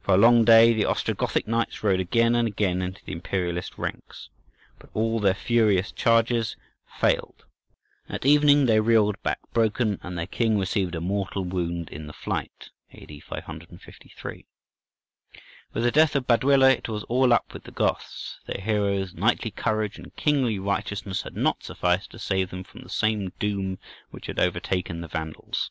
[0.00, 4.30] For a long day the Ostrogothic knights rode again and again into the Imperialist ranks;
[4.78, 6.56] but all their furious charges
[6.98, 7.44] failed.
[8.08, 12.14] At evening they reeled back broken, and their king received a mortal wound in the
[12.14, 13.20] flight [A.D.
[13.28, 14.46] 553].
[15.74, 19.50] With the death of Baduila, it was all up with the Goths; their hero's knightly
[19.50, 23.78] courage and kingly righteousness had not sufficed to save them from the same doom
[24.12, 25.70] which had overtaken the Vandals.